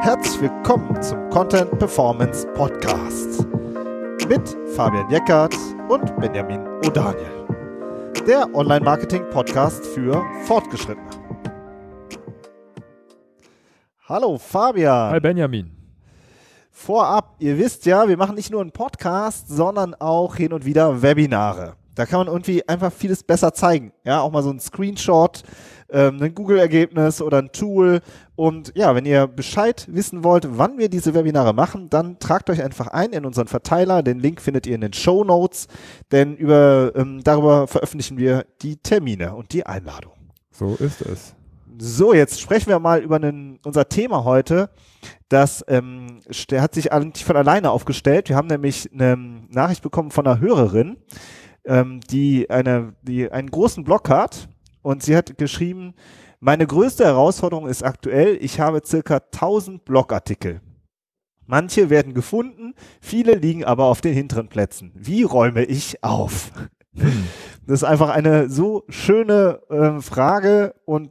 [0.00, 3.46] Herzlich willkommen zum Content Performance Podcast
[4.28, 5.54] mit Fabian Jeckert
[5.88, 7.46] und Benjamin O'Daniel.
[8.26, 11.10] Der Online-Marketing-Podcast für Fortgeschrittene.
[14.08, 15.10] Hallo Fabian.
[15.10, 15.70] Hi Benjamin.
[16.70, 21.02] Vorab, ihr wisst ja, wir machen nicht nur einen Podcast, sondern auch hin und wieder
[21.02, 21.74] Webinare.
[21.94, 23.92] Da kann man irgendwie einfach vieles besser zeigen.
[24.04, 25.42] Ja, auch mal so ein Screenshot,
[25.90, 28.00] ähm, ein Google-Ergebnis oder ein Tool.
[28.36, 32.62] Und ja, wenn ihr Bescheid wissen wollt, wann wir diese Webinare machen, dann tragt euch
[32.62, 34.02] einfach ein in unseren Verteiler.
[34.02, 35.66] Den Link findet ihr in den Show Notes,
[36.12, 40.12] denn über, ähm, darüber veröffentlichen wir die Termine und die Einladung.
[40.50, 41.34] So ist es.
[41.80, 44.70] So, jetzt sprechen wir mal über einen, unser Thema heute.
[45.28, 46.20] Das ähm,
[46.52, 48.28] hat sich eigentlich von alleine aufgestellt.
[48.28, 49.16] Wir haben nämlich eine
[49.48, 50.96] Nachricht bekommen von einer Hörerin,
[51.64, 54.48] ähm, die, eine, die einen großen Blog hat
[54.88, 55.92] und sie hat geschrieben,
[56.40, 60.62] meine größte Herausforderung ist aktuell, ich habe circa 1000 Blogartikel.
[61.44, 64.92] Manche werden gefunden, viele liegen aber auf den hinteren Plätzen.
[64.94, 66.52] Wie räume ich auf?
[67.66, 71.10] Das ist einfach eine so schöne äh, Frage und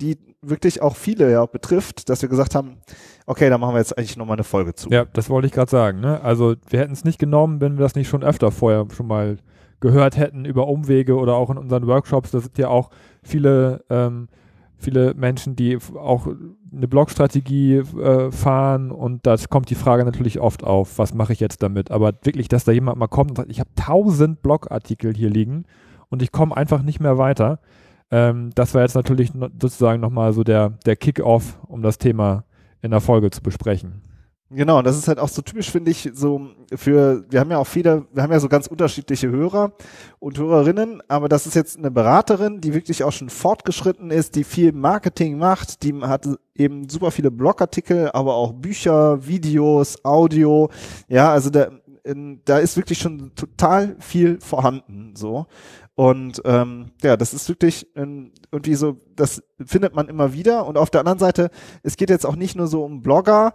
[0.00, 2.78] die wirklich auch viele ja betrifft, dass wir gesagt haben,
[3.26, 4.90] okay, da machen wir jetzt eigentlich nochmal eine Folge zu.
[4.90, 6.00] Ja, das wollte ich gerade sagen.
[6.00, 6.20] Ne?
[6.20, 9.38] Also wir hätten es nicht genommen, wenn wir das nicht schon öfter vorher schon mal
[9.80, 12.30] gehört hätten über Umwege oder auch in unseren Workshops.
[12.30, 12.90] Da sind ja auch
[13.22, 14.28] viele, ähm,
[14.76, 16.26] viele Menschen, die auch
[16.72, 21.40] eine Blogstrategie äh, fahren und da kommt die Frage natürlich oft auf, was mache ich
[21.40, 21.90] jetzt damit?
[21.90, 25.64] Aber wirklich, dass da jemand mal kommt und sagt, ich habe tausend Blogartikel hier liegen
[26.08, 27.60] und ich komme einfach nicht mehr weiter.
[28.10, 32.44] Ähm, das war jetzt natürlich sozusagen nochmal so der, der Kick-Off, um das Thema
[32.82, 34.02] in der Folge zu besprechen.
[34.54, 37.66] Genau, das ist halt auch so typisch, finde ich, so für, wir haben ja auch
[37.66, 39.72] viele, wir haben ja so ganz unterschiedliche Hörer
[40.20, 44.44] und Hörerinnen, aber das ist jetzt eine Beraterin, die wirklich auch schon fortgeschritten ist, die
[44.44, 50.70] viel Marketing macht, die hat eben super viele Blogartikel, aber auch Bücher, Videos, Audio,
[51.08, 51.70] ja, also da,
[52.04, 55.46] in, da ist wirklich schon total viel vorhanden, so.
[55.96, 60.66] Und ähm, ja, das ist wirklich ähm, irgendwie so, das findet man immer wieder.
[60.66, 61.50] Und auf der anderen Seite,
[61.84, 63.54] es geht jetzt auch nicht nur so um Blogger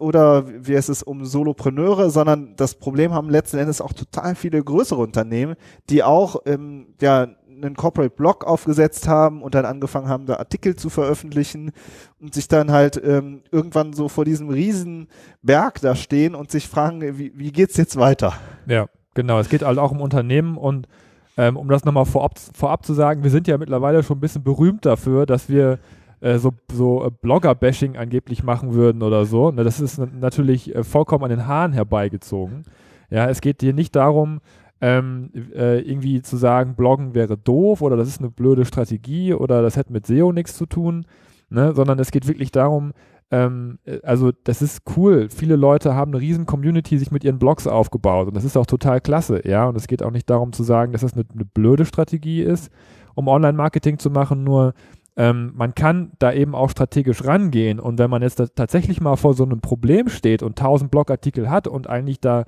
[0.00, 4.62] oder wie heißt es um Solopreneure, sondern das Problem haben letzten Endes auch total viele
[4.62, 5.54] größere Unternehmen,
[5.88, 10.76] die auch ähm, ja einen Corporate Blog aufgesetzt haben und dann angefangen haben, da Artikel
[10.76, 11.72] zu veröffentlichen
[12.20, 15.08] und sich dann halt ähm, irgendwann so vor diesem riesen
[15.42, 18.34] Berg da stehen und sich fragen, wie, wie geht's jetzt weiter?
[18.66, 19.38] Ja, genau.
[19.38, 20.88] Es geht halt auch um Unternehmen und
[21.38, 24.42] ähm, um das nochmal vorab, vorab zu sagen, wir sind ja mittlerweile schon ein bisschen
[24.42, 25.78] berühmt dafür, dass wir
[26.20, 29.52] äh, so, so äh, Blogger-Bashing angeblich machen würden oder so.
[29.52, 32.64] Na, das ist natürlich äh, vollkommen an den Haaren herbeigezogen.
[33.08, 34.40] Ja, es geht hier nicht darum,
[34.80, 39.62] ähm, äh, irgendwie zu sagen, Bloggen wäre doof oder das ist eine blöde Strategie oder
[39.62, 41.06] das hätte mit SEO nichts zu tun,
[41.50, 41.72] ne?
[41.72, 42.92] sondern es geht wirklich darum,
[43.30, 45.28] ähm, äh, also das ist cool.
[45.30, 48.66] Viele Leute haben eine riesen Community sich mit ihren Blogs aufgebaut und das ist auch
[48.66, 49.68] total klasse, ja.
[49.68, 52.70] Und es geht auch nicht darum zu sagen, dass das eine, eine blöde Strategie ist,
[53.14, 54.74] um Online-Marketing zu machen, nur
[55.16, 59.34] ähm, man kann da eben auch strategisch rangehen und wenn man jetzt tatsächlich mal vor
[59.34, 62.44] so einem Problem steht und 1000 Blogartikel hat und eigentlich da,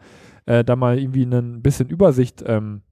[0.46, 2.82] äh, da mal irgendwie ein bisschen Übersicht ähm,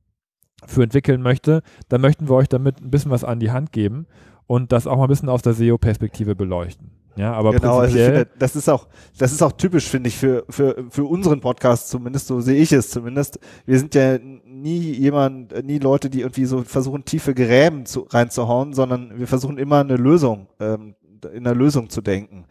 [0.67, 4.07] für entwickeln möchte, dann möchten wir euch damit ein bisschen was an die Hand geben
[4.49, 6.98] und das auch mal ein bisschen aus der SEO-Perspektive beleuchten.
[7.19, 8.87] Ja, aber genau, also finde, das ist auch,
[9.19, 12.71] das ist auch typisch, finde ich, für, für, für unseren Podcast zumindest, so sehe ich
[12.71, 13.41] es zumindest.
[13.67, 18.73] Wir sind ja nie jemand, nie Leute, die irgendwie so versuchen, tiefe Gräben zu, reinzuhauen,
[18.73, 20.95] sondern wir versuchen immer eine Lösung, ähm,
[21.35, 22.45] in einer Lösung zu denken.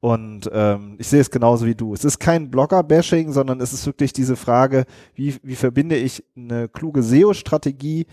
[0.00, 1.94] Und ähm, ich sehe es genauso wie du.
[1.94, 6.68] Es ist kein Blogger-Bashing, sondern es ist wirklich diese Frage, wie, wie verbinde ich eine
[6.68, 8.06] kluge SEO-Strategie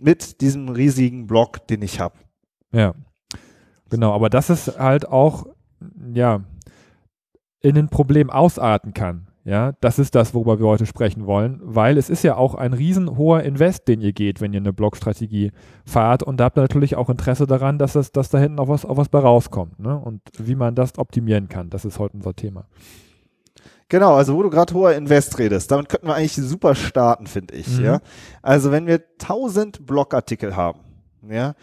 [0.00, 2.14] mit diesem riesigen Blog, den ich habe.
[2.72, 2.94] Ja,
[3.92, 5.44] Genau, aber dass es halt auch,
[6.14, 6.40] ja,
[7.60, 9.28] in ein Problem ausarten kann.
[9.44, 12.72] Ja, das ist das, worüber wir heute sprechen wollen, weil es ist ja auch ein
[12.72, 15.52] riesen hoher Invest, den ihr geht, wenn ihr eine Blogstrategie
[15.84, 18.68] fahrt und da habt ihr natürlich auch Interesse daran, dass, es, dass da hinten auch
[18.68, 19.98] was, auch was bei rauskommt ne?
[19.98, 21.68] und wie man das optimieren kann.
[21.68, 22.64] Das ist heute unser Thema.
[23.88, 27.54] Genau, also wo du gerade hoher Invest redest, damit könnten wir eigentlich super starten, finde
[27.56, 27.78] ich.
[27.78, 27.84] Mhm.
[27.84, 28.00] Ja,
[28.40, 30.80] also wenn wir 1000 Blogartikel haben,
[31.28, 31.54] ja,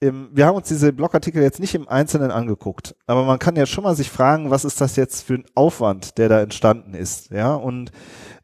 [0.00, 3.66] im, wir haben uns diese Blogartikel jetzt nicht im Einzelnen angeguckt, aber man kann ja
[3.66, 7.30] schon mal sich fragen, was ist das jetzt für ein Aufwand, der da entstanden ist,
[7.30, 7.92] ja, und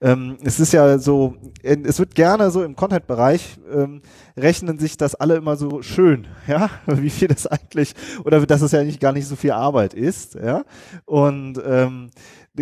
[0.03, 4.03] ähm, es ist ja so, es wird gerne so im Content-Bereich ähm,
[4.37, 7.95] rechnen sich das alle immer so schön, ja, wie viel das eigentlich,
[8.25, 10.63] oder dass es ja nicht gar nicht so viel Arbeit ist, ja,
[11.07, 12.11] und ähm,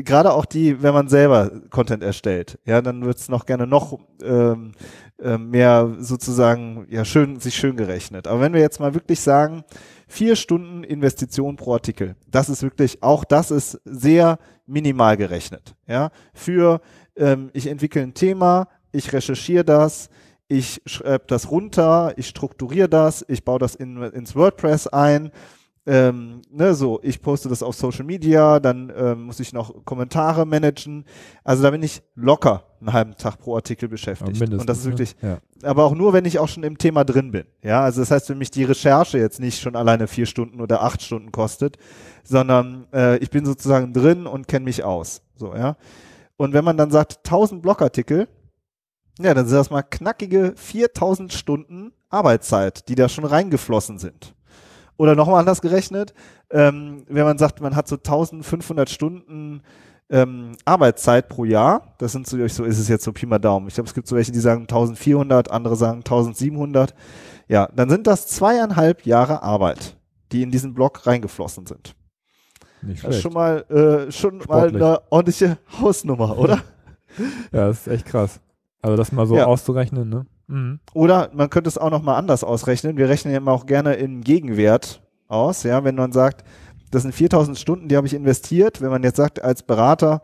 [0.02, 3.98] gerade auch die, wenn man selber Content erstellt, ja, dann wird es noch gerne noch
[4.22, 4.72] ähm,
[5.20, 8.26] äh, mehr sozusagen ja schön sich schön gerechnet.
[8.26, 9.64] Aber wenn wir jetzt mal wirklich sagen,
[10.06, 12.16] Vier Stunden Investition pro Artikel.
[12.30, 15.74] Das ist wirklich, auch das ist sehr minimal gerechnet.
[15.86, 16.80] Ja, für
[17.16, 20.10] ähm, ich entwickle ein Thema, ich recherchiere das,
[20.46, 25.30] ich schreibe das runter, ich strukturiere das, ich baue das in, ins WordPress ein.
[25.86, 30.46] Ähm, ne, so, ich poste das auf Social Media, dann ähm, muss ich noch Kommentare
[30.46, 31.04] managen.
[31.42, 34.40] Also da bin ich locker einen halben Tag pro Artikel beschäftigt.
[34.40, 35.40] Und das ist wirklich, ne?
[35.62, 35.68] ja.
[35.68, 37.44] aber auch nur, wenn ich auch schon im Thema drin bin.
[37.62, 40.82] Ja, also das heißt, wenn mich die Recherche jetzt nicht schon alleine vier Stunden oder
[40.82, 41.76] acht Stunden kostet,
[42.22, 45.20] sondern äh, ich bin sozusagen drin und kenne mich aus.
[45.36, 45.76] So, ja.
[46.36, 48.28] Und wenn man dann sagt 1000 Blogartikel,
[49.18, 54.34] ja, dann sind das mal knackige 4000 Stunden Arbeitszeit, die da schon reingeflossen sind.
[54.96, 56.14] Oder nochmal anders gerechnet,
[56.50, 59.62] ähm, wenn man sagt, man hat so 1500 Stunden
[60.10, 63.68] ähm, Arbeitszeit pro Jahr, das sind so, so ist es jetzt so Pi mal Daumen.
[63.68, 66.94] Ich glaube, es gibt so welche, die sagen 1400, andere sagen 1700.
[67.48, 69.96] Ja, dann sind das zweieinhalb Jahre Arbeit,
[70.32, 71.94] die in diesen Block reingeflossen sind.
[72.82, 73.04] Nicht schlecht.
[73.04, 76.60] Das ist schon mal, äh, schon mal eine ordentliche Hausnummer, oder?
[77.52, 78.40] ja, das ist echt krass.
[78.82, 79.46] Also das mal so ja.
[79.46, 80.26] auszurechnen, ne?
[80.46, 80.80] Mhm.
[80.92, 82.96] Oder man könnte es auch noch mal anders ausrechnen.
[82.96, 86.44] Wir rechnen ja immer auch gerne in Gegenwert aus, ja, wenn man sagt,
[86.90, 88.80] das sind 4000 Stunden, die habe ich investiert.
[88.80, 90.22] Wenn man jetzt sagt, als Berater,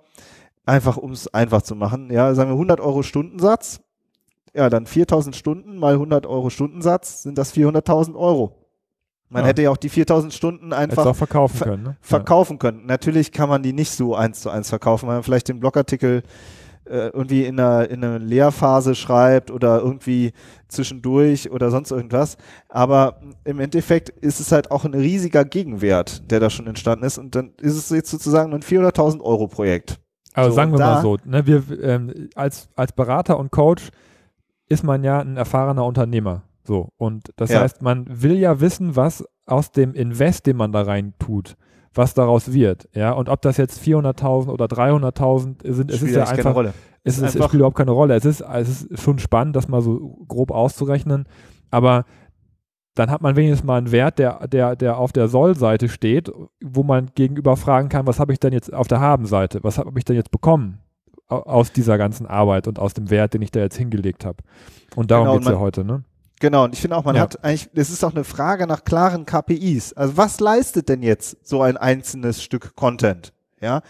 [0.66, 3.80] einfach um es einfach zu machen, ja, sagen wir 100 Euro Stundensatz,
[4.54, 8.56] ja, dann 4000 Stunden mal 100 Euro Stundensatz sind das 400.000 Euro.
[9.28, 9.48] Man ja.
[9.48, 11.82] hätte ja auch die 4000 Stunden einfach verkaufen ver können.
[11.84, 11.96] Ne?
[12.00, 12.58] Verkaufen ja.
[12.58, 12.86] können.
[12.86, 16.24] Natürlich kann man die nicht so eins zu eins verkaufen, weil man vielleicht den Blogartikel
[16.90, 20.32] irgendwie in einer, in einer Lehrphase schreibt oder irgendwie
[20.68, 22.36] zwischendurch oder sonst irgendwas.
[22.68, 27.18] Aber im Endeffekt ist es halt auch ein riesiger Gegenwert, der da schon entstanden ist.
[27.18, 30.00] Und dann ist es jetzt sozusagen ein 400.000 Euro Projekt.
[30.34, 33.90] Also so, sagen wir mal so, ne, wir, ähm, als, als Berater und Coach
[34.68, 36.42] ist man ja ein erfahrener Unternehmer.
[36.64, 36.90] So.
[36.96, 37.60] Und das ja.
[37.60, 41.56] heißt, man will ja wissen, was aus dem Invest, den man da rein tut,
[41.94, 42.88] was daraus wird.
[42.94, 46.72] Ja, und ob das jetzt 400.000 oder 300.000 sind, es ist ja einfach, Rolle.
[47.02, 48.14] Es, ist, es spielt überhaupt keine Rolle.
[48.14, 51.26] Es ist, es ist schon spannend, das mal so grob auszurechnen,
[51.70, 52.04] aber
[52.94, 56.30] dann hat man wenigstens mal einen Wert, der, der, der auf der Soll-Seite steht,
[56.62, 59.98] wo man gegenüber fragen kann, was habe ich denn jetzt auf der Haben-Seite, was habe
[59.98, 60.80] ich denn jetzt bekommen
[61.28, 64.38] aus dieser ganzen Arbeit und aus dem Wert, den ich da jetzt hingelegt habe.
[64.96, 66.02] Und darum genau, geht es ja heute, ne?
[66.40, 67.22] Genau, und ich finde auch, man ja.
[67.22, 69.92] hat eigentlich, es ist auch eine Frage nach klaren KPIs.
[69.92, 73.32] Also was leistet denn jetzt so ein einzelnes Stück Content?
[73.60, 73.82] Ja,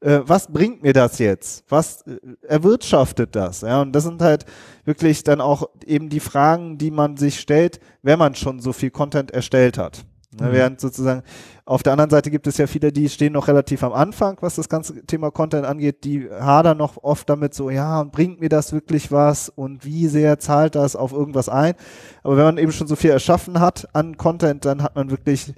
[0.00, 1.64] äh, was bringt mir das jetzt?
[1.68, 2.16] Was äh,
[2.46, 3.60] erwirtschaftet das?
[3.60, 4.46] Ja, und das sind halt
[4.86, 8.90] wirklich dann auch eben die Fragen, die man sich stellt, wenn man schon so viel
[8.90, 10.04] Content erstellt hat.
[10.40, 10.52] Mhm.
[10.52, 11.22] Während sozusagen
[11.64, 14.54] auf der anderen Seite gibt es ja viele, die stehen noch relativ am Anfang, was
[14.54, 18.72] das ganze Thema Content angeht, die hadern noch oft damit so, ja, bringt mir das
[18.72, 21.74] wirklich was und wie sehr zahlt das auf irgendwas ein?
[22.22, 25.52] Aber wenn man eben schon so viel erschaffen hat an Content, dann hat man wirklich,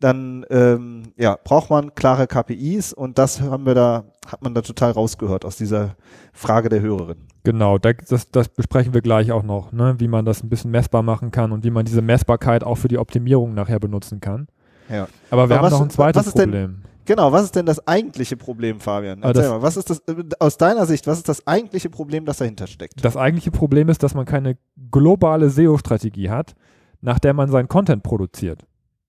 [0.00, 4.62] dann ähm, ja, braucht man klare KPIs und das haben wir da, hat man da
[4.62, 5.96] total rausgehört aus dieser
[6.32, 7.29] Frage der Hörerin.
[7.42, 9.94] Genau, das, das besprechen wir gleich auch noch, ne?
[9.98, 12.88] wie man das ein bisschen messbar machen kann und wie man diese Messbarkeit auch für
[12.88, 14.48] die Optimierung nachher benutzen kann.
[14.90, 15.08] Ja.
[15.30, 16.50] Aber wir Aber haben was, noch ein zweites Problem.
[16.50, 19.22] Denn, genau, was ist denn das eigentliche Problem, Fabian?
[19.22, 20.02] Erzähl das, mal, was ist das,
[20.38, 23.02] aus deiner Sicht, was ist das eigentliche Problem, das dahinter steckt?
[23.02, 24.58] Das eigentliche Problem ist, dass man keine
[24.90, 26.54] globale SEO-Strategie hat,
[27.00, 28.66] nach der man seinen Content produziert.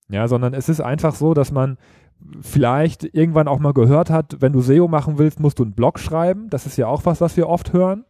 [0.07, 1.77] Ja, sondern es ist einfach so, dass man
[2.41, 5.99] vielleicht irgendwann auch mal gehört hat, wenn du SEO machen willst, musst du einen Blog
[5.99, 6.49] schreiben.
[6.49, 8.05] Das ist ja auch was, was wir oft hören.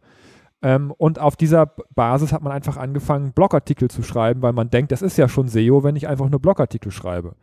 [0.62, 4.92] Ähm, und auf dieser Basis hat man einfach angefangen, Blogartikel zu schreiben, weil man denkt,
[4.92, 7.34] das ist ja schon SEO, wenn ich einfach nur Blogartikel schreibe.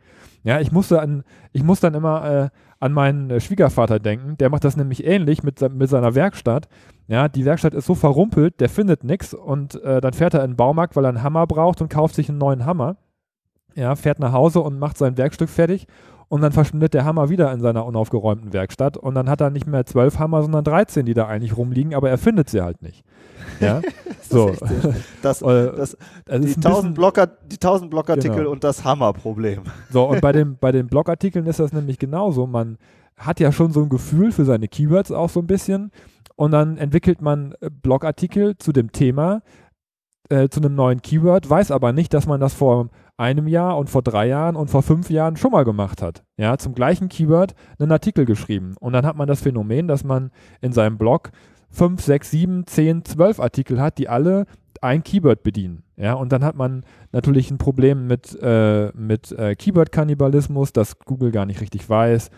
[0.42, 1.22] Ja, ich musste an,
[1.52, 2.48] ich muss dann immer äh,
[2.78, 4.38] an meinen äh, Schwiegervater denken.
[4.38, 6.68] Der macht das nämlich ähnlich mit, mit seiner Werkstatt.
[7.08, 10.52] Ja, die Werkstatt ist so verrumpelt, der findet nichts und äh, dann fährt er in
[10.52, 12.96] den Baumarkt, weil er einen Hammer braucht und kauft sich einen neuen Hammer.
[13.80, 15.86] Ja, fährt nach Hause und macht sein Werkstück fertig
[16.28, 19.66] und dann verschwindet der Hammer wieder in seiner unaufgeräumten Werkstatt und dann hat er nicht
[19.66, 23.04] mehr zwölf Hammer, sondern 13, die da eigentlich rumliegen, aber er findet sie halt nicht.
[23.58, 23.80] Ja,
[24.28, 24.48] so.
[25.22, 25.96] Das, das, das,
[26.28, 28.50] also die, tausend Blocker, die 1000 Blogartikel genau.
[28.50, 29.62] und das Hammerproblem.
[29.90, 32.46] So, und bei, dem, bei den Blogartikeln ist das nämlich genauso.
[32.46, 32.78] Man
[33.16, 35.90] hat ja schon so ein Gefühl für seine Keywords auch so ein bisschen
[36.36, 39.42] und dann entwickelt man äh, Blogartikel zu dem Thema,
[40.30, 42.88] äh, zu einem neuen Keyword, weiß aber nicht, dass man das vor
[43.20, 46.24] einem Jahr und vor drei Jahren und vor fünf Jahren schon mal gemacht hat.
[46.38, 48.74] Ja, zum gleichen Keyword einen Artikel geschrieben.
[48.80, 50.30] Und dann hat man das Phänomen, dass man
[50.62, 51.30] in seinem Blog
[51.70, 54.46] fünf, sechs, sieben, zehn, zwölf Artikel hat, die alle
[54.80, 55.82] ein Keyword bedienen.
[55.96, 61.30] Ja, und dann hat man natürlich ein Problem mit, äh, mit äh, Keyword-Kannibalismus, dass Google
[61.30, 62.30] gar nicht richtig weiß,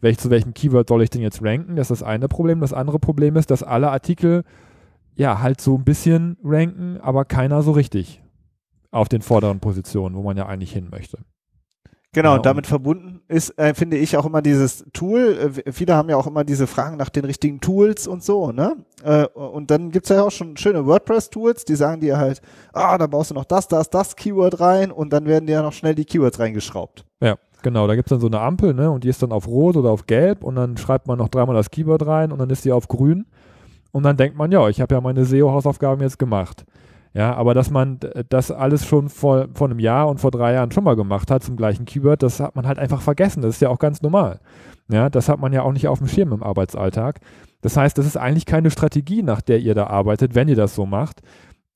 [0.00, 1.76] welch, zu welchem Keyword soll ich denn jetzt ranken.
[1.76, 2.60] Das ist das eine Problem.
[2.60, 4.42] Das andere Problem ist, dass alle Artikel
[5.14, 8.22] ja halt so ein bisschen ranken, aber keiner so richtig
[8.96, 11.18] auf den vorderen Positionen, wo man ja eigentlich hin möchte.
[12.16, 15.52] Genau, Ja, und damit verbunden ist, äh, finde ich, auch immer dieses Tool.
[15.66, 18.76] Äh, viele haben ja auch immer diese Fragen nach den richtigen Tools und so, ne?
[19.04, 22.40] Äh, und dann gibt's ja auch schon schöne WordPress-Tools, die sagen dir halt,
[22.72, 25.62] ah, da brauchst du noch das, das, das Keyword rein und dann werden dir ja
[25.62, 27.04] noch schnell die Keywords reingeschraubt.
[27.20, 27.86] Ja, genau.
[27.86, 28.90] Da gibt es dann so eine Ampel, ne?
[28.90, 31.54] Und die ist dann auf Rot oder auf Gelb und dann schreibt man noch dreimal
[31.54, 33.26] das Keyword rein und dann ist die auf Grün.
[33.92, 36.64] Und dann denkt man, ja, ich habe ja meine SEO-Hausaufgaben jetzt gemacht.
[37.16, 40.70] Ja, aber dass man das alles schon vor, vor einem Jahr und vor drei Jahren
[40.70, 43.40] schon mal gemacht hat zum gleichen Keyword, das hat man halt einfach vergessen.
[43.40, 44.38] Das ist ja auch ganz normal.
[44.90, 47.20] Ja, das hat man ja auch nicht auf dem Schirm im Arbeitsalltag.
[47.62, 50.74] Das heißt, das ist eigentlich keine Strategie, nach der ihr da arbeitet, wenn ihr das
[50.74, 51.22] so macht,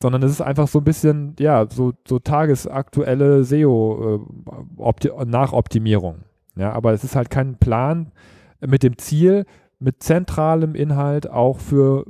[0.02, 6.16] sondern es ist einfach so ein bisschen, ja, so, so tagesaktuelle SEO-Nachoptimierung.
[6.56, 8.12] ja, aber es ist halt kein Plan
[8.60, 9.46] mit dem Ziel,
[9.78, 12.04] mit zentralem Inhalt auch für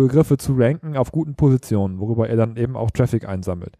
[0.00, 3.76] Begriffe zu ranken auf guten Positionen, worüber er dann eben auch Traffic einsammelt.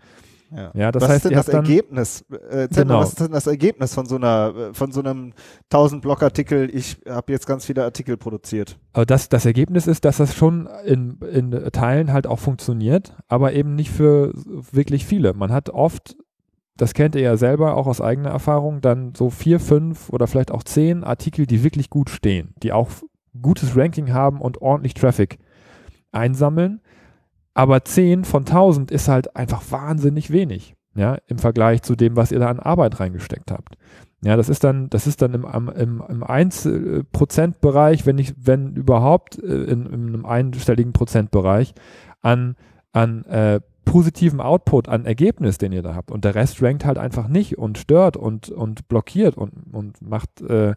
[0.55, 0.73] Ja.
[0.75, 2.25] Ja, das was heißt, ist denn das Ergebnis?
[2.51, 2.99] Äh, mal, Genau.
[3.01, 5.33] was ist denn das Ergebnis von so einer, äh, von so einem
[5.69, 6.69] 1000 Blogartikel?
[6.75, 8.77] Ich habe jetzt ganz viele Artikel produziert.
[8.93, 13.53] aber das, das Ergebnis ist, dass das schon in, in Teilen halt auch funktioniert, aber
[13.53, 15.35] eben nicht für wirklich viele.
[15.35, 16.17] Man hat oft,
[16.77, 20.51] das kennt ihr ja selber auch aus eigener Erfahrung, dann so vier, fünf oder vielleicht
[20.51, 22.89] auch zehn Artikel, die wirklich gut stehen, die auch
[23.41, 25.39] gutes Ranking haben und ordentlich Traffic
[26.13, 26.81] einsammeln.
[27.55, 32.33] Aber 10 von 1000 ist halt einfach wahnsinnig wenig, ja, im Vergleich zu dem, was
[32.33, 33.77] ihr da an Arbeit reingesteckt habt.
[34.23, 39.39] Ja, das ist dann, das ist dann im, im, im 1%-Bereich, wenn nicht, wenn überhaupt,
[39.43, 41.75] äh, in, in einem einstelligen Prozentbereich
[42.21, 42.55] an,
[42.93, 46.11] an äh, positiven Output, an Ergebnis, den ihr da habt.
[46.11, 50.43] Und der Rest rankt halt einfach nicht und stört und, und blockiert und, und macht,
[50.43, 50.75] äh,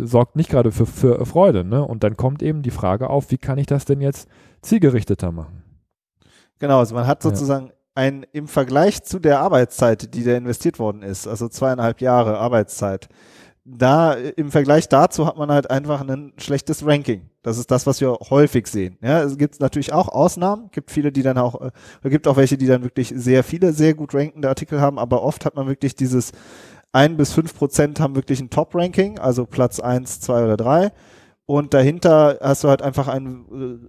[0.00, 1.64] sorgt nicht gerade für, für Freude.
[1.64, 1.84] Ne?
[1.84, 4.28] Und dann kommt eben die Frage auf, wie kann ich das denn jetzt
[4.62, 5.62] zielgerichteter machen?
[6.58, 7.30] Genau, also man hat Ja.
[7.30, 12.38] sozusagen ein im Vergleich zu der Arbeitszeit, die da investiert worden ist, also zweieinhalb Jahre
[12.38, 13.08] Arbeitszeit,
[13.64, 17.28] da äh, im Vergleich dazu hat man halt einfach ein schlechtes Ranking.
[17.42, 18.98] Das ist das, was wir häufig sehen.
[19.02, 21.70] Ja, es gibt natürlich auch Ausnahmen, gibt viele, die dann auch, äh,
[22.02, 25.22] es gibt auch welche, die dann wirklich sehr viele, sehr gut rankende Artikel haben, aber
[25.22, 26.32] oft hat man wirklich dieses
[26.92, 30.92] ein bis fünf Prozent haben wirklich ein Top-Ranking, also Platz eins, zwei oder drei.
[31.46, 33.44] Und dahinter hast du halt einfach ein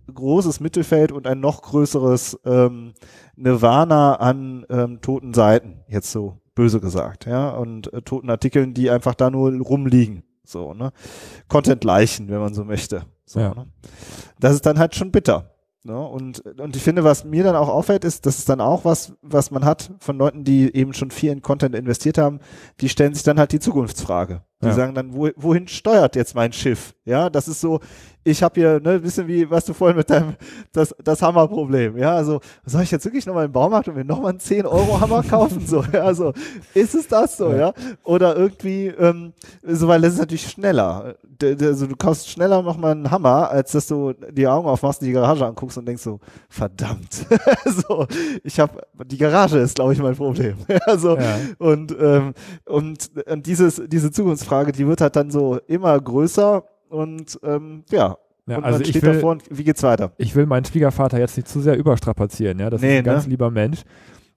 [0.08, 2.94] äh, großes Mittelfeld und ein noch größeres ähm,
[3.36, 8.90] Nirvana an ähm, toten Seiten, jetzt so böse gesagt, ja, und äh, toten Artikeln, die
[8.90, 10.24] einfach da nur rumliegen.
[10.44, 10.92] So, ne?
[11.48, 13.04] Content-Leichen, wenn man so möchte.
[13.26, 13.54] So, Ja.
[13.54, 13.68] ne?
[14.40, 15.51] Das ist dann halt schon bitter.
[15.84, 16.00] Ne?
[16.00, 19.14] Und, und ich finde, was mir dann auch auffällt, ist, das ist dann auch was,
[19.22, 22.40] was man hat von Leuten, die eben schon viel in Content investiert haben,
[22.80, 24.44] die stellen sich dann halt die Zukunftsfrage.
[24.62, 24.74] Die Ja.
[24.74, 26.94] sagen dann, wo, wohin steuert jetzt mein Schiff?
[27.06, 27.80] Ja, das ist so,
[28.24, 30.36] ich habe hier, ne, ein bisschen wie, was du vorhin mit deinem,
[30.72, 34.30] das, das Hammerproblem, ja, also, soll ich jetzt wirklich nochmal im Baumarkt und mir nochmal
[34.32, 36.32] einen 10-Euro-Hammer kaufen, so, ja, also,
[36.76, 37.74] ist es das so, ja, Ja.
[38.04, 42.92] oder irgendwie, ähm, so, weil das ist natürlich schneller, D- also, du kaufst schneller nochmal
[42.92, 46.20] einen Hammer, als dass du die Augen aufmachst und die Garage anguckst und denkst so,
[46.50, 47.26] verdammt,
[47.88, 48.06] so,
[48.44, 51.36] ich habe, die Garage ist, glaube ich, mein Problem, also, Ja.
[51.58, 52.34] und, ähm,
[52.66, 54.12] und, und dieses, diese
[54.52, 58.18] Zukunftsfrage, die wird halt dann so immer größer und ähm, ja,
[58.48, 60.12] Ja, und also man ich steht will, davor und wie geht's weiter?
[60.18, 62.70] ich will meinen Schwiegervater jetzt nicht zu sehr überstrapazieren, ja.
[62.70, 63.30] Das Nee, ist ein ganz ne?
[63.32, 63.82] lieber Mensch.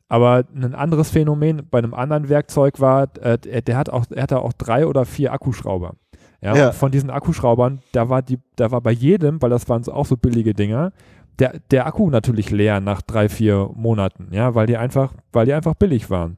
[0.09, 4.41] Aber ein anderes Phänomen bei einem anderen Werkzeug war, äh, der, hat auch, er hatte
[4.41, 5.95] auch drei oder vier Akkuschrauber.
[6.43, 6.73] Ja, Ja.
[6.73, 10.07] Von diesen Akkuschraubern, da war die, da war bei jedem, weil das waren so, auch
[10.07, 10.93] so billige Dinger,
[11.39, 15.55] der, der Akku natürlich leer nach drei, vier Monaten, ja, weil die einfach, weil die
[15.55, 16.37] einfach billig waren.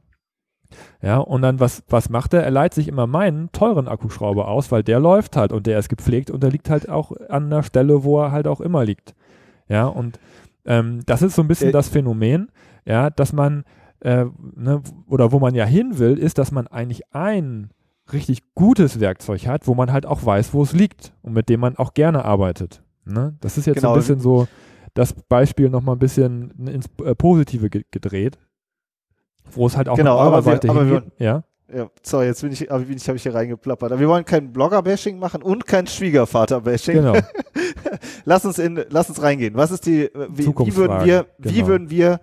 [1.01, 2.43] Ja, und dann was, was macht er?
[2.43, 5.89] Er leiht sich immer meinen teuren Akkuschrauber aus, weil der läuft halt und der ist
[5.89, 9.15] gepflegt und der liegt halt auch an der Stelle, wo er halt auch immer liegt.
[9.69, 10.19] Ja, und
[10.65, 12.49] ähm, das ist so ein bisschen Äh, das Phänomen,
[12.85, 13.63] ja, dass man,
[14.01, 17.71] äh, ne, oder wo man ja hin will, ist, dass man eigentlich ein
[18.13, 21.59] richtig gutes Werkzeug hat, wo man halt auch weiß, wo es liegt und mit dem
[21.59, 22.81] man auch gerne arbeitet.
[23.05, 23.35] Ne?
[23.41, 23.93] Das ist jetzt so Genau.
[23.93, 24.47] ein bisschen so
[24.93, 28.39] das Beispiel nochmal ein bisschen ins äh, Positive ge gedreht,
[29.51, 31.11] wo es halt auch Genau, von eurer aber wir- Seite aber wir- hingeht.
[31.19, 33.91] Ja, Ja, sorry, jetzt bin ich, aber bin ich, habe ich hier reingeplappert.
[33.91, 36.93] Aber wir wollen kein Blogger-Bashing machen und kein Schwiegervater-Bashing.
[36.95, 37.13] genau.
[38.25, 39.55] lass uns in, lass uns reingehen.
[39.55, 41.67] Was ist die, wie, wie würden wir, wie genau.
[41.67, 42.19] würden wir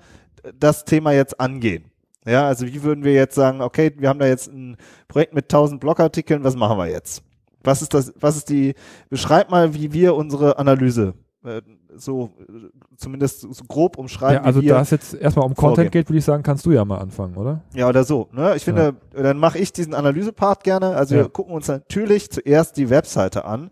[0.59, 1.85] das Thema jetzt angehen?
[2.27, 4.77] Ja, also wie würden wir jetzt sagen, okay, wir haben da jetzt ein
[5.09, 7.23] Projekt mit 1000 Blogartikeln, was machen wir jetzt?
[7.63, 8.75] Was ist das, was ist die,
[9.11, 11.15] beschreib mal, wie wir unsere Analyse
[11.97, 12.53] so äh,
[12.97, 14.37] zumindest so grob umschreiben.
[14.37, 15.75] ja also da es jetzt erstmal um vorgehen.
[15.77, 17.61] Content geht, würde ich sagen, kannst du ja mal anfangen, oder?
[17.75, 18.29] Ja, oder so.
[18.33, 18.55] Ne?
[18.57, 20.97] Ich finde, dann mache ich diesen Analysepart gerne.
[20.97, 21.23] Also Ja.
[21.23, 23.71] wir gucken uns natürlich zuerst die Webseite an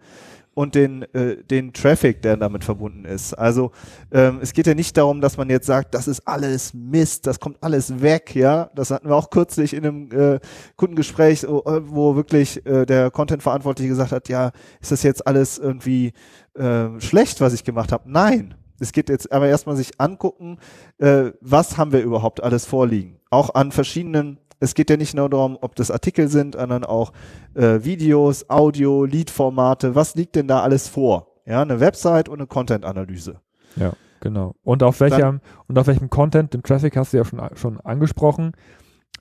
[0.54, 3.32] und den, äh, den Traffic, der damit verbunden ist.
[3.34, 3.72] Also
[4.10, 7.40] ähm, es geht ja nicht darum, dass man jetzt sagt, das ist alles Mist, das
[7.40, 8.70] kommt alles weg, ja.
[8.74, 10.40] Das hatten wir auch kürzlich in einem äh,
[10.76, 15.58] Kundengespräch, wo, äh, wo wirklich äh, der Content-Verantwortliche gesagt hat, ja, ist das jetzt alles
[15.58, 16.12] irgendwie
[16.54, 18.10] äh, schlecht, was ich gemacht habe?
[18.10, 18.54] Nein.
[18.80, 20.58] Es geht jetzt aber erstmal sich angucken,
[20.98, 23.20] äh, was haben wir überhaupt alles vorliegen.
[23.30, 27.12] Auch an verschiedenen es geht ja nicht nur darum, ob das Artikel sind, sondern auch
[27.54, 29.96] äh, Videos, Audio, Lead-Formate.
[29.96, 31.32] Was liegt denn da alles vor?
[31.44, 33.40] Ja, eine Website und eine Content-Analyse.
[33.74, 34.54] Ja, genau.
[34.62, 38.52] Und auf welchem, und auf welchem Content, den Traffic hast du ja schon, schon angesprochen,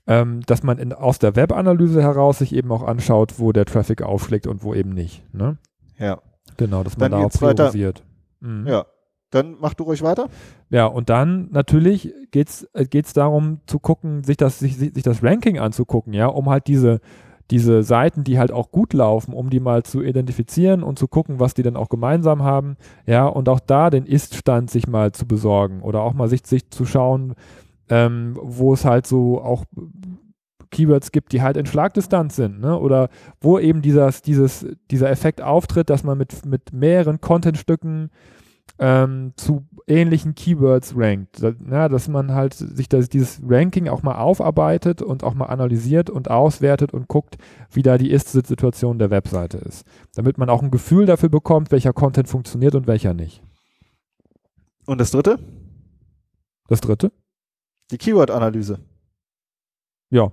[0.06, 4.02] ähm, dass man in, aus der Web-Analyse heraus sich eben auch anschaut, wo der Traffic
[4.02, 5.24] aufschlägt und wo eben nicht.
[5.34, 5.58] Ne?
[5.98, 6.20] Ja.
[6.56, 8.02] Genau, dass man Dann da auch priorisiert.
[8.40, 8.66] Mhm.
[8.66, 8.86] Ja.
[9.30, 10.28] Dann mach du ruhig weiter.
[10.68, 15.22] Ja, und dann natürlich geht's äh, geht's darum zu gucken, sich das, sich, sich das
[15.22, 17.00] Ranking anzugucken, ja, um halt diese,
[17.50, 21.40] diese Seiten, die halt auch gut laufen, um die mal zu identifizieren und zu gucken,
[21.40, 25.26] was die dann auch gemeinsam haben, ja, und auch da den Ist-Stand sich mal zu
[25.26, 27.34] besorgen oder auch mal sich, sich zu schauen,
[27.88, 29.64] ähm, wo es halt so auch
[30.72, 32.76] Keywords gibt, die halt in Schlagdistanz sind, ne?
[32.76, 33.08] Oder
[33.40, 38.10] wo eben dieses, dieses, dieser Effekt auftritt, dass man mit, mit mehreren Contentstücken
[38.78, 41.42] ähm, zu ähnlichen Keywords rankt.
[41.42, 45.46] Da, ja, dass man halt sich das, dieses Ranking auch mal aufarbeitet und auch mal
[45.46, 47.36] analysiert und auswertet und guckt,
[47.70, 49.84] wie da die Ist-Situation der Webseite ist.
[50.14, 53.42] Damit man auch ein Gefühl dafür bekommt, welcher Content funktioniert und welcher nicht.
[54.86, 55.38] Und das dritte?
[56.68, 57.12] Das dritte?
[57.90, 58.78] Die Keyword-Analyse.
[60.12, 60.30] Ja,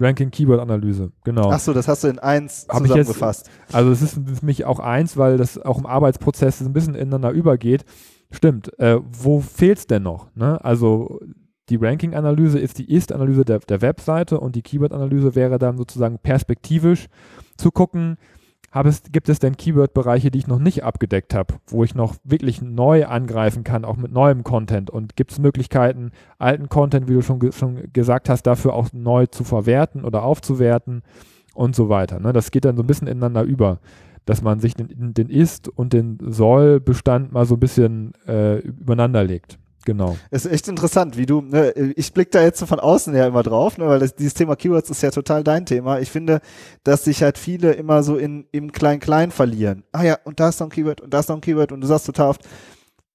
[0.00, 1.50] Ranking-Keyword-Analyse, genau.
[1.50, 3.50] Ach so, das hast du in eins Hab ich jetzt- zusammengefasst.
[3.72, 7.30] Also es ist für mich auch eins, weil das auch im Arbeitsprozess ein bisschen ineinander
[7.30, 7.84] übergeht.
[8.32, 8.76] Stimmt.
[8.78, 10.34] Äh, wo fehlt's denn noch?
[10.34, 10.62] Ne?
[10.64, 11.20] Also
[11.68, 17.06] die Ranking-Analyse ist die Ist-Analyse der, der Webseite und die Keyword-Analyse wäre dann sozusagen perspektivisch
[17.56, 18.16] zu gucken,
[18.72, 22.62] es, gibt es denn Keyword-Bereiche, die ich noch nicht abgedeckt habe, wo ich noch wirklich
[22.62, 24.90] neu angreifen kann, auch mit neuem Content?
[24.90, 29.26] Und gibt es Möglichkeiten, alten Content, wie du schon, schon gesagt hast, dafür auch neu
[29.26, 31.02] zu verwerten oder aufzuwerten
[31.54, 32.20] und so weiter?
[32.20, 32.32] Ne?
[32.32, 33.80] Das geht dann so ein bisschen ineinander über,
[34.24, 39.24] dass man sich den, den Ist- und den Soll-Bestand mal so ein bisschen äh, übereinander
[39.24, 39.58] legt.
[39.86, 40.16] Genau.
[40.30, 43.26] Es ist echt interessant, wie du, ne, ich blick da jetzt so von außen her
[43.26, 46.00] immer drauf, ne, weil das, dieses Thema Keywords ist ja total dein Thema.
[46.00, 46.40] Ich finde,
[46.84, 49.84] dass sich halt viele immer so in, im Klein-Klein verlieren.
[49.92, 51.80] Ah ja, und da ist noch ein Keyword und da ist noch ein Keyword und
[51.80, 52.46] du sagst total oft,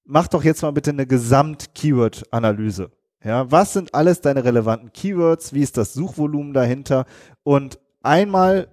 [0.05, 2.89] mach doch jetzt mal bitte eine Gesamt-Keyword-Analyse.
[3.23, 5.53] Ja, was sind alles deine relevanten Keywords?
[5.53, 7.05] Wie ist das Suchvolumen dahinter?
[7.43, 8.67] Und einmal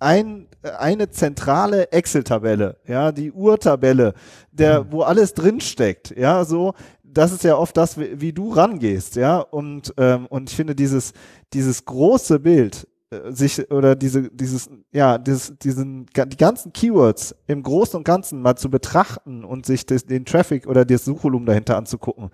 [0.00, 4.14] ein, eine zentrale Excel-Tabelle, ja, die Urtabelle,
[4.52, 6.74] der, wo alles drinsteckt, ja, so,
[7.18, 10.74] das ist ja oft das, wie, wie du rangehst, ja, und, ähm, und ich finde
[10.76, 11.12] dieses,
[11.52, 17.62] dieses große Bild, äh, sich, oder diese, dieses, ja, dieses, diesen, die ganzen Keywords im
[17.64, 21.76] Großen und Ganzen mal zu betrachten und sich das, den Traffic oder das Suchvolumen dahinter
[21.76, 22.30] anzugucken,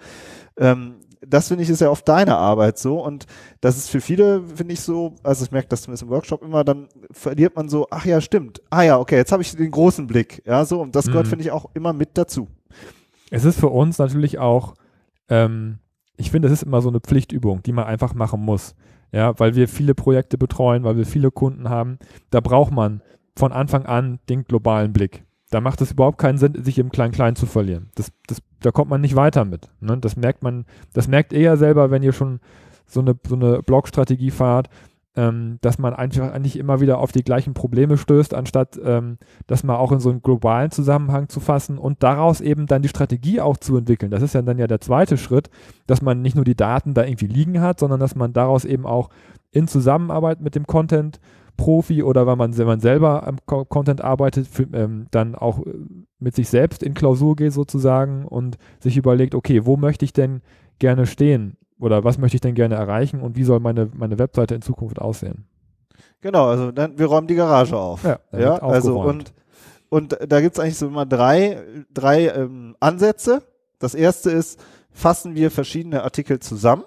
[0.58, 3.24] ähm, das finde ich ist ja oft deine Arbeit so und
[3.62, 6.62] das ist für viele, finde ich so, also ich merke das zumindest im Workshop immer,
[6.64, 10.06] dann verliert man so, ach ja, stimmt, ah ja, okay, jetzt habe ich den großen
[10.06, 11.30] Blick, ja, so und das gehört, Mhm.
[11.30, 12.48] finde ich, auch immer mit dazu.
[13.30, 14.74] Es ist für uns natürlich auch,
[15.28, 15.78] ähm,
[16.16, 18.74] ich finde, es ist immer so eine Pflichtübung, die man einfach machen muss.
[19.12, 21.98] Ja, weil wir viele Projekte betreuen, weil wir viele Kunden haben.
[22.30, 23.00] Da braucht man
[23.36, 25.24] von Anfang an den globalen Blick.
[25.50, 27.90] Da macht es überhaupt keinen Sinn, sich im Klein-Klein zu verlieren.
[27.94, 29.68] Das, das, da kommt man nicht weiter mit.
[29.80, 29.96] Ne?
[29.98, 32.40] Das merkt man, das merkt ihr ja selber, wenn ihr schon
[32.86, 34.68] so eine, so eine Blog-Strategie fahrt,
[35.16, 39.62] ähm, dass man einfach eigentlich immer wieder auf die gleichen Probleme stößt, anstatt ähm, das
[39.62, 43.40] mal auch in so einen globalen Zusammenhang zu fassen und daraus eben dann die Strategie
[43.40, 44.10] auch zu entwickeln.
[44.10, 45.50] Das ist ja dann ja der zweite Schritt,
[45.86, 48.86] dass man nicht nur die Daten da irgendwie liegen hat, sondern dass man daraus eben
[48.86, 49.10] auch
[49.50, 51.20] in Zusammenarbeit mit dem Content
[51.56, 55.64] Profi oder wenn man, wenn man selber am Co- Content arbeitet, für, ähm, dann auch
[55.64, 55.72] äh,
[56.18, 60.42] mit sich selbst in Klausur geht sozusagen und sich überlegt, okay, wo möchte ich denn
[60.80, 64.54] gerne stehen oder was möchte ich denn gerne erreichen und wie soll meine, meine Webseite
[64.54, 65.46] in Zukunft aussehen?
[66.22, 68.02] Genau, also dann, wir räumen die Garage auf.
[68.02, 69.34] Ja, da ja also und,
[69.90, 73.42] und da gibt's eigentlich so immer drei, drei ähm, Ansätze.
[73.78, 74.58] Das erste ist,
[74.90, 76.84] fassen wir verschiedene Artikel zusammen,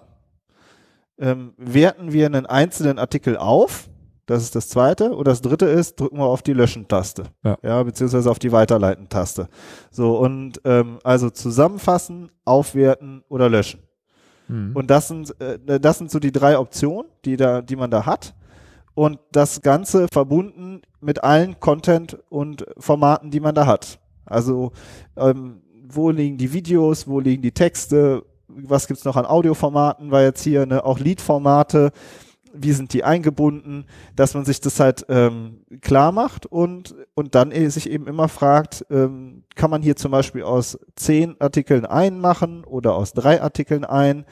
[1.20, 3.90] ähm, werten wir einen einzelnen Artikel auf,
[4.26, 5.16] das ist das zweite.
[5.16, 7.26] Und das dritte ist, drücken wir auf die Löschen-Taste.
[7.44, 7.84] Ja.
[7.84, 9.48] beziehungsweise auf die Weiterleiten-Taste.
[9.90, 13.87] So, und ähm, also zusammenfassen, aufwerten oder löschen.
[14.48, 14.76] Mhm.
[14.76, 18.06] Und das sind, äh, das sind so die drei Optionen, die da, die man da
[18.06, 18.34] hat.
[18.94, 24.00] Und das Ganze verbunden mit allen Content und Formaten, die man da hat.
[24.26, 24.72] Also
[25.16, 30.22] ähm, wo liegen die Videos, wo liegen die Texte, was gibt's noch an Audioformaten, war
[30.22, 31.92] jetzt hier ne, auch Liedformate,
[32.60, 37.52] wie sind die eingebunden, dass man sich das halt ähm, klar macht und, und dann
[37.52, 42.20] eh sich eben immer fragt, ähm, kann man hier zum Beispiel aus zehn Artikeln einen
[42.20, 44.26] machen oder aus drei Artikeln ein?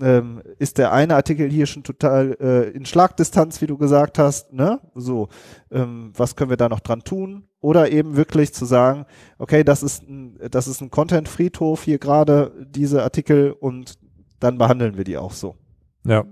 [0.00, 4.52] Ähm, ist der eine Artikel hier schon total äh, in Schlagdistanz, wie du gesagt hast,
[4.52, 4.80] ne?
[4.94, 5.28] So,
[5.70, 7.48] ähm, was können wir da noch dran tun?
[7.60, 9.06] Oder eben wirklich zu sagen,
[9.38, 13.94] okay, das ist ein, das ist ein Content-Friedhof hier gerade, diese Artikel und
[14.38, 15.56] dann behandeln wir die auch so.
[16.04, 16.24] Ja.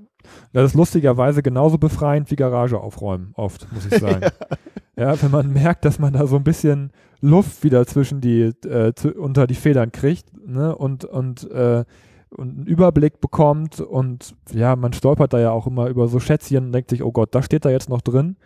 [0.53, 4.23] Das ist lustigerweise genauso befreiend wie Garage aufräumen, oft, muss ich sagen.
[4.97, 5.13] ja.
[5.13, 8.95] ja, wenn man merkt, dass man da so ein bisschen Luft wieder zwischen die, äh,
[8.95, 11.85] zu, unter die Federn kriegt, ne, und, und, äh,
[12.31, 16.67] und einen Überblick bekommt und ja, man stolpert da ja auch immer über so Schätzchen
[16.67, 18.37] und denkt sich, oh Gott, da steht da jetzt noch drin.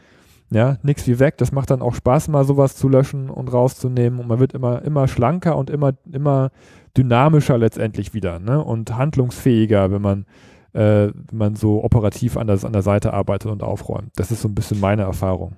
[0.51, 1.37] Ja, nix wie weg.
[1.39, 4.19] Das macht dann auch Spaß, mal sowas zu löschen und rauszunehmen.
[4.19, 6.51] Und man wird immer, immer schlanker und immer, immer
[6.97, 8.63] dynamischer letztendlich wieder, ne?
[8.63, 10.27] Und handlungsfähiger, wenn man,
[10.75, 14.11] äh, man so operativ an der, an der Seite arbeitet und aufräumt.
[14.17, 15.57] Das ist so ein bisschen meine Erfahrung.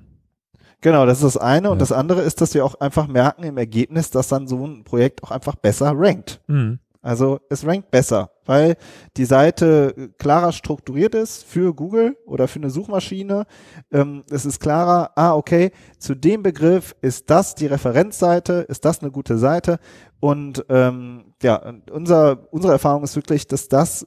[0.81, 1.69] Genau, das ist das eine.
[1.69, 1.73] Ja.
[1.73, 4.85] Und das andere ist, dass wir auch einfach merken im Ergebnis, dass dann so ein
[4.85, 6.41] Projekt auch einfach besser rankt.
[6.47, 6.79] Mhm.
[7.03, 8.77] Also es rankt besser, weil
[9.17, 13.47] die Seite klarer strukturiert ist für Google oder für eine Suchmaschine.
[13.91, 19.01] Ähm, es ist klarer, ah, okay, zu dem Begriff ist das die Referenzseite, ist das
[19.01, 19.79] eine gute Seite.
[20.21, 24.07] Und ähm, ja, unser, unsere Erfahrung ist wirklich, dass das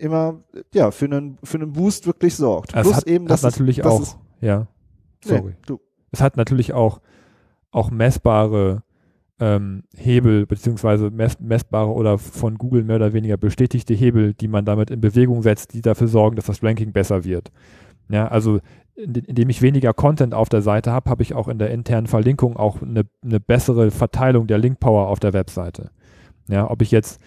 [0.00, 0.40] immer
[0.74, 2.74] ja für einen für einen Boost wirklich sorgt.
[2.74, 4.66] Es Plus hat, eben, das natürlich auch, ist, ja.
[5.24, 5.54] Sorry.
[5.68, 5.76] Nee.
[6.12, 7.00] Es hat natürlich auch
[7.70, 8.82] auch messbare
[9.38, 14.64] ähm, Hebel beziehungsweise mess messbare oder von Google mehr oder weniger bestätigte Hebel, die man
[14.64, 17.50] damit in Bewegung setzt, die dafür sorgen, dass das Ranking besser wird.
[18.08, 18.60] Ja, also
[18.96, 22.56] indem ich weniger Content auf der Seite habe, habe ich auch in der internen Verlinkung
[22.56, 25.90] auch eine, eine bessere Verteilung der Link Power auf der Webseite.
[26.48, 27.20] Ja, ob ich jetzt,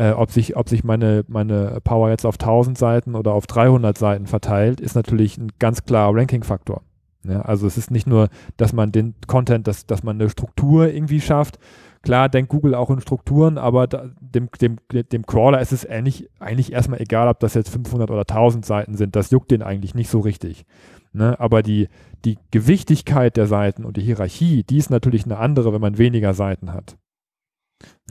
[0.00, 3.98] äh, ob sich, ob sich meine, meine Power jetzt auf 1000 Seiten oder auf 300
[3.98, 6.80] Seiten verteilt, ist natürlich ein ganz klarer Ranking-Faktor.
[7.24, 10.88] Ja, also es ist nicht nur, dass man den Content, dass, dass man eine Struktur
[10.88, 11.58] irgendwie schafft.
[12.00, 16.30] Klar denkt Google auch in Strukturen, aber da, dem, dem, dem Crawler ist es eigentlich,
[16.38, 19.14] eigentlich erstmal egal, ob das jetzt 500 oder 1000 Seiten sind.
[19.16, 20.64] Das juckt den eigentlich nicht so richtig.
[21.12, 21.38] Ne?
[21.38, 21.88] Aber die,
[22.24, 26.32] die Gewichtigkeit der Seiten und die Hierarchie, die ist natürlich eine andere, wenn man weniger
[26.32, 26.96] Seiten hat.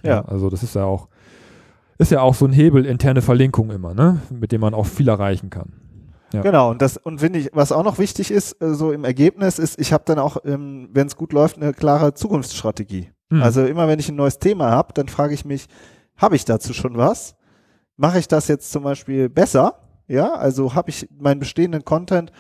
[0.04, 0.10] Ja.
[0.10, 1.10] ja also das ist ja auch,
[2.00, 4.22] ist ja auch so ein Hebel interne Verlinkung immer, ne?
[4.32, 5.74] mit dem man auch viel erreichen kann.
[6.34, 6.42] Ja.
[6.42, 9.60] Genau, und das, und finde ich, was auch noch wichtig ist, äh, so im Ergebnis,
[9.60, 13.10] ist, ich habe dann auch, ähm, wenn es gut läuft, eine klare Zukunftsstrategie.
[13.30, 13.44] Mhm.
[13.44, 15.68] Also immer wenn ich ein neues Thema habe, dann frage ich mich,
[16.16, 17.36] habe ich dazu schon was?
[17.98, 19.80] Mache ich das jetzt zum Beispiel besser?
[20.08, 22.32] Ja, also habe ich meinen bestehenden Content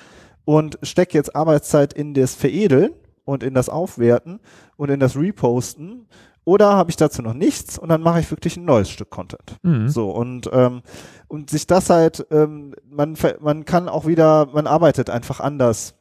[0.45, 2.91] und stecke jetzt Arbeitszeit in das Veredeln
[3.25, 4.39] und in das Aufwerten
[4.77, 6.07] und in das Reposten
[6.49, 9.57] oder habe ich dazu noch nichts und dann mache ich wirklich ein neues Stück Content.
[9.61, 9.87] Mhm.
[9.87, 10.81] So und ähm,
[11.27, 15.93] und sich das halt, ähm, man man kann auch wieder, man arbeitet einfach anders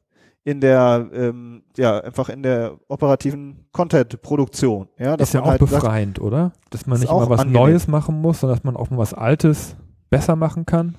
[0.45, 4.89] in der ähm, ja einfach in der operativen Content-Produktion.
[4.99, 6.53] Ja, ist ja auch halt befreiend, sagt, oder?
[6.71, 7.63] Dass man nicht mal was angenehm.
[7.63, 9.77] Neues machen muss, sondern dass man auch mal was Altes
[10.09, 10.97] besser machen kann.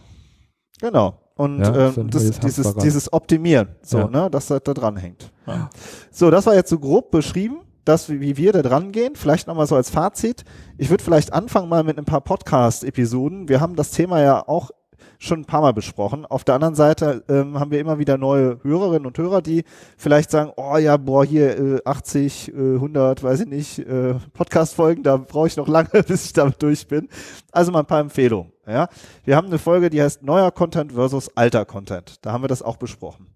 [0.80, 1.18] Genau.
[1.34, 4.08] Und ja, ähm, das, dieses, dieses Optimieren, so, ja.
[4.10, 5.32] ne, dass das da dran hängt.
[5.48, 5.70] Ja.
[6.12, 9.16] So, das war jetzt so grob beschrieben das, wie wir da dran gehen.
[9.16, 10.44] Vielleicht nochmal so als Fazit.
[10.78, 13.50] Ich würde vielleicht anfangen mal mit ein paar Podcast-Episoden.
[13.50, 14.72] Wir haben das Thema ja auch
[15.18, 16.26] schon ein paar Mal besprochen.
[16.26, 19.64] Auf der anderen Seite ähm, haben wir immer wieder neue Hörerinnen und Hörer, die
[19.98, 25.04] vielleicht sagen, oh ja, boah, hier äh, 80, äh, 100, weiß ich nicht, äh, Podcast-Folgen,
[25.04, 27.10] da brauche ich noch lange, bis ich damit durch bin.
[27.52, 28.52] Also mal ein paar Empfehlungen.
[28.66, 28.88] Ja,
[29.26, 32.24] Wir haben eine Folge, die heißt Neuer Content versus alter Content.
[32.24, 33.28] Da haben wir das auch besprochen.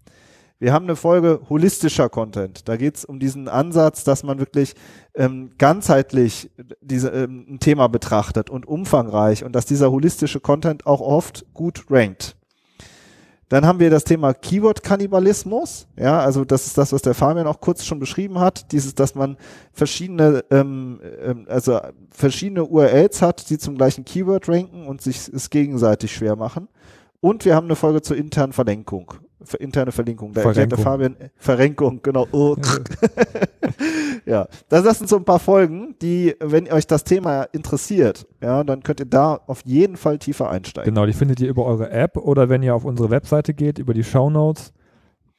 [0.63, 2.69] Wir haben eine Folge holistischer Content.
[2.69, 4.75] Da geht es um diesen Ansatz, dass man wirklich
[5.13, 11.01] ähm, ganzheitlich diese, ähm, ein Thema betrachtet und umfangreich und dass dieser holistische Content auch
[11.01, 12.37] oft gut rankt.
[13.49, 15.87] Dann haben wir das Thema Keyword-Kannibalismus.
[15.97, 18.71] Ja, also das ist das, was der Fabian auch kurz schon beschrieben hat.
[18.71, 19.35] Dieses, dass man
[19.73, 25.49] verschiedene, ähm, ähm, also verschiedene URLs hat, die zum gleichen Keyword ranken und sich es
[25.49, 26.69] gegenseitig schwer machen.
[27.19, 29.15] Und wir haben eine Folge zur internen Verlinkung
[29.59, 30.33] interne Verlinkung.
[30.33, 32.27] Da erklärt der Fabian Verrenkung, genau.
[32.31, 32.55] Oh.
[34.25, 38.83] ja, das sind so ein paar Folgen, die, wenn euch das Thema interessiert, ja, dann
[38.83, 40.93] könnt ihr da auf jeden Fall tiefer einsteigen.
[40.93, 43.93] Genau, die findet ihr über eure App oder wenn ihr auf unsere Webseite geht, über
[43.93, 44.73] die Show Notes.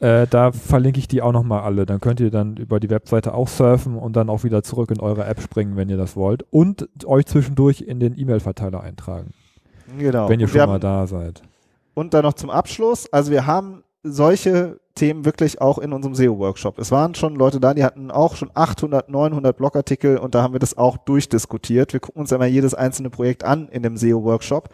[0.00, 1.86] Äh, da verlinke ich die auch nochmal alle.
[1.86, 5.00] Dann könnt ihr dann über die Webseite auch surfen und dann auch wieder zurück in
[5.00, 6.44] eure App springen, wenn ihr das wollt.
[6.50, 9.32] Und euch zwischendurch in den E-Mail-Verteiler eintragen.
[9.98, 10.28] Genau.
[10.28, 11.42] Wenn ihr schon mal da seid.
[11.94, 13.10] Und dann noch zum Abschluss.
[13.12, 16.78] Also wir haben solche Themen wirklich auch in unserem SEO-Workshop.
[16.78, 20.54] Es waren schon Leute da, die hatten auch schon 800, 900 Blogartikel und da haben
[20.54, 21.92] wir das auch durchdiskutiert.
[21.92, 24.68] Wir gucken uns einmal jedes einzelne Projekt an in dem SEO-Workshop.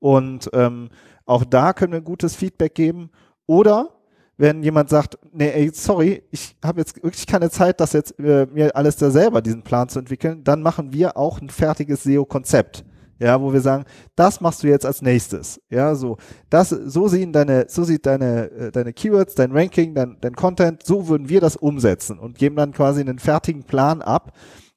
[0.00, 0.90] Und ähm,
[1.24, 3.10] Auch da können wir gutes Feedback geben.
[3.46, 3.90] Oder
[4.36, 8.46] wenn jemand sagt, nee, ey, sorry, ich habe jetzt wirklich keine Zeit, das jetzt äh,
[8.52, 12.84] mir alles da selber diesen Plan zu entwickeln, dann machen wir auch ein fertiges SEO-Konzept.
[13.24, 13.84] Ja, wo wir sagen,
[14.16, 15.58] das machst du jetzt als nächstes.
[15.70, 16.18] Ja, so,
[16.50, 20.82] das, so sehen deine, so sieht deine, äh, deine Keywords, dein Ranking, dein, dein Content,
[20.84, 24.32] so würden wir das umsetzen und geben dann quasi einen fertigen Plan ab,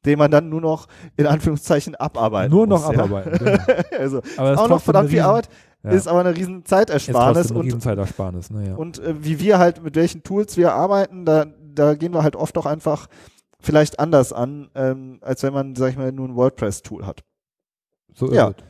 [0.05, 2.99] den man dann nur noch in Anführungszeichen abarbeiten Nur muss, noch ja.
[2.99, 3.37] abarbeiten.
[3.37, 3.57] Genau.
[3.99, 5.49] also, Aber das ist auch noch verdammt viel riesen- Arbeit,
[5.83, 5.89] Ja.
[5.91, 8.75] ist aber eine riesen Zeitersparnis eine und Riesenzeitersparnis, ne, ja.
[8.75, 12.35] und äh, wie wir halt, mit welchen Tools wir arbeiten, da, da gehen wir halt
[12.37, 13.07] oft auch einfach
[13.59, 17.23] vielleicht anders an, ähm, als wenn man, sag ich mal, nur ein WordPress-Tool hat.
[18.17, 18.49] So ja.
[18.49, 18.67] ist es.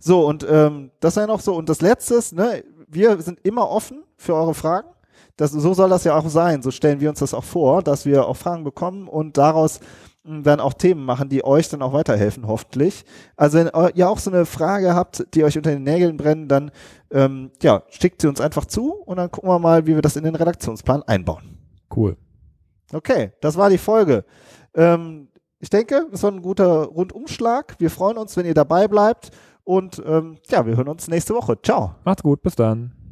[0.00, 1.54] So, und ähm, das wäre noch so.
[1.54, 4.88] Und das Letztes, ne, wir sind immer offen für eure Fragen.
[5.36, 6.62] Das, so soll das ja auch sein.
[6.62, 9.80] So stellen wir uns das auch vor, dass wir auch Fragen bekommen und daraus
[10.24, 13.04] mh, dann auch Themen machen, die euch dann auch weiterhelfen, hoffentlich.
[13.36, 16.70] Also wenn ihr auch so eine Frage habt, die euch unter den Nägeln brennen, dann
[17.10, 20.16] ähm, ja, schickt sie uns einfach zu und dann gucken wir mal, wie wir das
[20.16, 21.58] in den Redaktionsplan einbauen.
[21.94, 22.16] Cool.
[22.92, 24.24] Okay, das war die Folge.
[24.74, 25.25] Ähm,
[25.58, 27.76] ich denke, das war ein guter Rundumschlag.
[27.78, 29.30] Wir freuen uns, wenn ihr dabei bleibt.
[29.64, 31.60] Und ähm, ja, wir hören uns nächste Woche.
[31.60, 31.94] Ciao.
[32.04, 33.05] Macht's gut, bis dann.